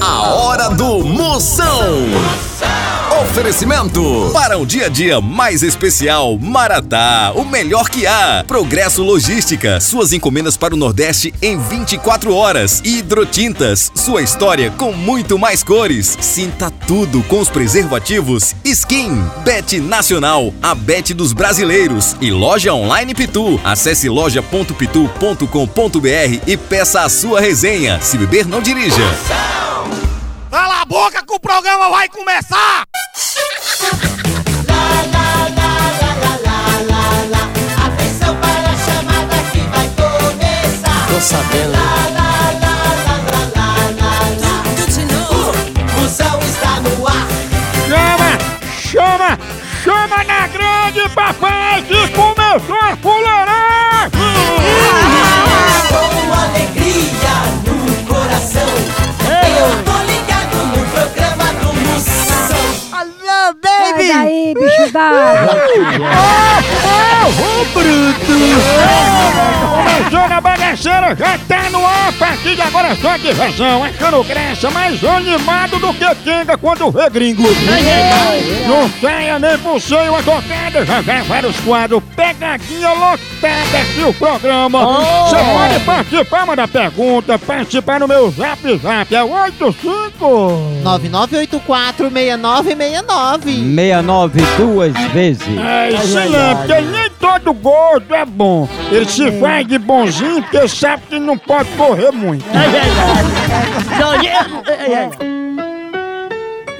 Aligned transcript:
A 0.00 0.30
hora 0.30 0.70
do 0.70 1.04
Moção. 1.04 2.06
Oferecimento 3.20 4.30
para 4.32 4.56
um 4.56 4.64
dia 4.64 4.86
a 4.86 4.88
dia 4.88 5.20
mais 5.20 5.64
especial, 5.64 6.38
Maratá, 6.38 7.32
o 7.34 7.44
melhor 7.44 7.90
que 7.90 8.06
há. 8.06 8.44
Progresso 8.46 9.02
Logística, 9.02 9.80
suas 9.80 10.12
encomendas 10.12 10.56
para 10.56 10.72
o 10.72 10.76
Nordeste 10.76 11.34
em 11.42 11.58
24 11.58 12.32
horas. 12.32 12.80
Hidrotintas, 12.84 13.90
sua 13.92 14.22
história 14.22 14.70
com 14.70 14.92
muito 14.92 15.36
mais 15.36 15.64
cores. 15.64 16.16
Sinta 16.20 16.70
tudo 16.70 17.20
com 17.24 17.40
os 17.40 17.50
preservativos 17.50 18.54
Skin, 18.64 19.20
Bet 19.44 19.80
Nacional, 19.80 20.54
a 20.62 20.76
Bet 20.76 21.12
dos 21.12 21.32
brasileiros 21.32 22.14
e 22.20 22.30
loja 22.30 22.72
online 22.72 23.16
Pitu. 23.16 23.60
Acesse 23.64 24.08
loja.pitu.com.br 24.08 26.40
e 26.46 26.56
peça 26.56 27.02
a 27.02 27.08
sua 27.08 27.40
resenha. 27.40 28.00
Se 28.00 28.16
beber, 28.16 28.46
não 28.46 28.62
dirija. 28.62 29.02
Cala 30.50 30.80
a 30.80 30.84
boca 30.86 31.22
que 31.26 31.34
o 31.34 31.38
programa 31.38 31.90
vai 31.90 32.08
começar! 32.08 32.84
Atenção 37.84 38.34
para 38.36 38.70
a 38.70 38.76
chamada 38.76 39.36
que 39.52 39.60
vai 39.60 39.88
começar. 39.96 41.06
Tô 41.08 41.20
sabendo. 41.20 41.78
O 45.20 46.00
Moção 46.00 46.38
está 46.40 46.80
no 46.80 47.06
ar. 47.06 47.26
Chama, 47.88 48.38
chama, 48.80 49.38
chama 49.84 50.24
na 50.24 50.46
grande, 50.46 51.08
papai, 51.14 51.82
que 51.82 52.08
daí, 64.90 65.84
bicho 65.84 65.98
d'água! 65.98 66.58
Ô, 67.26 67.64
bruto! 67.74 69.07
Começou 69.70 70.28
na 70.28 70.40
bagaceira, 70.40 71.14
já 71.16 71.38
tá 71.38 71.70
no 71.70 71.84
ar, 71.84 72.08
a 72.08 72.12
partir 72.12 72.54
de 72.54 72.62
agora 72.62 72.88
é 72.88 72.94
só 72.96 73.16
diversão, 73.16 73.84
achando 73.84 74.24
graça, 74.24 74.70
mais 74.70 75.02
animado 75.04 75.78
do 75.78 75.92
que 75.94 76.14
Kenga 76.24 76.56
quando 76.56 76.90
vê 76.90 77.10
gringo. 77.10 77.42
Não 78.66 78.88
saia 79.00 79.38
nem 79.38 79.58
por 79.58 79.80
sem 79.80 80.08
uma 80.08 80.22
tocada, 80.22 80.84
já 80.84 81.02
já 81.02 81.22
vários 81.22 81.58
quadros, 81.60 82.02
pegadinha 82.14 82.90
lotada 82.90 83.78
aqui 83.80 84.02
o 84.04 84.12
programa. 84.14 84.78
Você 85.28 85.36
pode 85.36 85.80
participar, 85.84 86.46
mandar 86.46 86.68
pergunta, 86.68 87.38
participar 87.38 88.00
no 88.00 88.08
meu 88.08 88.30
zap 88.30 88.60
zap, 88.78 89.14
é 89.14 89.22
85... 89.22 90.18
99846969. 90.84 93.44
69 93.44 94.40
duas 94.56 94.92
vezes. 95.12 95.42
É 95.58 95.90
isso 95.90 96.18
aí, 96.18 96.32
porque 96.56 96.80
nem 96.80 97.07
todo 97.28 97.52
gordo 97.52 98.14
é 98.14 98.24
bom. 98.24 98.66
Ele 98.90 99.04
se 99.04 99.30
faz 99.32 99.66
de 99.66 99.78
bonzinho 99.78 100.42
porque 100.42 100.66
sabe 100.66 101.02
que 101.08 101.18
não 101.18 101.36
pode 101.36 101.68
correr 101.70 102.10
muito. 102.10 102.44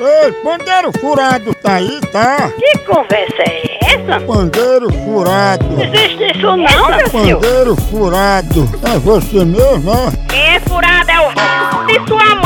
Ei, 0.00 0.32
pandeiro 0.44 0.92
furado 1.00 1.52
tá 1.54 1.74
aí, 1.74 2.00
tá? 2.12 2.50
Que 2.56 2.78
conversa 2.78 3.42
é 3.42 3.78
essa? 3.82 4.20
Pandeiro 4.20 4.92
furado. 5.04 5.66
Existe 5.82 6.38
isso 6.38 6.56
não, 6.56 6.56
meu 6.56 7.10
filho? 7.10 7.40
Pandeiro 7.40 7.76
furado. 7.76 8.68
É 8.94 8.98
você 8.98 9.44
mesmo, 9.44 9.92
né? 9.92 10.12
Quem 10.28 10.54
é 10.54 10.60
furado 10.60 11.10
é 11.10 11.20
o 11.20 11.86
de 11.86 12.08
sua 12.08 12.37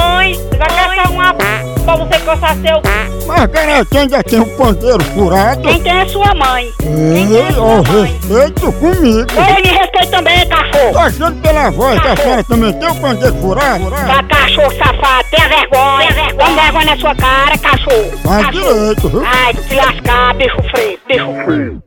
pra 1.82 1.96
você 1.96 2.18
coçar 2.20 2.56
seu... 2.56 2.82
Mas 3.26 3.46
cara, 3.46 3.84
quem 3.84 4.00
ainda 4.00 4.22
tem 4.24 4.40
um 4.40 4.56
pandeiro 4.56 5.02
furado? 5.04 5.62
Quem 5.62 5.80
tem 5.80 5.92
é 6.00 6.06
sua 6.08 6.34
mãe. 6.34 6.72
Ei, 6.82 7.26
ó, 7.56 7.80
respeito 7.82 8.72
comigo. 8.72 9.26
Você 9.32 9.62
me 9.62 9.68
respeita 9.78 10.06
também, 10.10 10.48
cachorro. 10.48 10.92
Tô 10.92 10.98
achando 10.98 11.40
pela 11.40 11.70
voz 11.70 12.00
que 12.00 12.08
a 12.08 12.16
senhora 12.16 12.44
também 12.44 12.72
tem 12.72 12.88
um 12.88 12.94
pandeiro 12.96 13.36
furado? 13.36 13.90
Tá 13.90 14.22
cachorro 14.24 14.72
safado, 14.76 15.28
tenha 15.30 15.48
vergonha. 15.48 15.98
Tenha 15.98 16.12
vergonha. 16.12 16.46
Toma 16.46 16.62
vergonha 16.62 16.84
na 16.86 16.96
sua 16.96 17.14
cara, 17.14 17.58
cachorro. 17.58 18.18
Faz 18.24 18.46
Cachorro. 18.46 18.74
direito, 18.74 19.08
viu? 19.08 19.22
Ai, 19.24 19.54
te 19.54 19.74
lascar, 19.74 20.34
bicho 20.34 20.56
feio, 20.74 20.98
bicho 21.08 21.44
feio. 21.46 21.82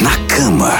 Na 0.00 0.16
cama, 0.28 0.70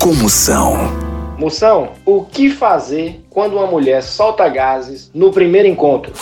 com 0.00 0.14
Moção. 0.14 1.07
Moção, 1.38 1.92
o 2.04 2.24
que 2.24 2.50
fazer 2.50 3.24
quando 3.30 3.54
uma 3.54 3.66
mulher 3.68 4.02
solta 4.02 4.48
gases 4.48 5.08
no 5.14 5.30
primeiro 5.30 5.68
encontro? 5.68 6.12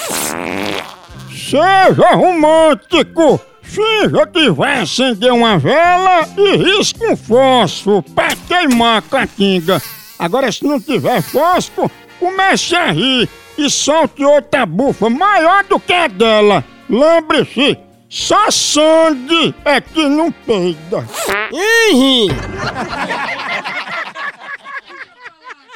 Seja 1.30 2.14
romântico! 2.14 3.40
Finja 3.62 4.26
que 4.26 4.50
vai 4.50 4.82
acender 4.82 5.32
uma 5.32 5.58
vela 5.58 6.28
e 6.36 6.56
risca 6.56 7.10
um 7.10 7.16
fósforo 7.16 8.02
pra 8.14 8.28
queimar 8.46 8.98
a 8.98 9.02
catinga. 9.02 9.80
Agora, 10.18 10.52
se 10.52 10.64
não 10.64 10.78
tiver 10.78 11.22
fósforo, 11.22 11.90
comece 12.20 12.76
a 12.76 12.92
rir 12.92 13.26
e 13.56 13.70
solte 13.70 14.22
outra 14.22 14.66
bufa 14.66 15.08
maior 15.08 15.64
do 15.64 15.80
que 15.80 15.94
a 15.94 16.08
dela. 16.08 16.62
Lembre-se, 16.90 17.78
só 18.08 18.50
sangue 18.50 19.54
é 19.64 19.80
que 19.80 20.06
não 20.08 20.30
peida. 20.30 21.04